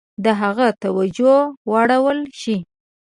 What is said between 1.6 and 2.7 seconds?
واړول شي.